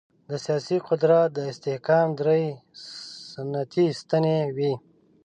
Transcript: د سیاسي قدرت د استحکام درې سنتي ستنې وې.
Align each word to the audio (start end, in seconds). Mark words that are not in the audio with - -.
د 0.29 0.31
سیاسي 0.45 0.77
قدرت 0.87 1.27
د 1.33 1.39
استحکام 1.51 2.07
درې 2.19 2.43
سنتي 3.31 3.85
ستنې 3.99 4.37
وې. 4.55 4.73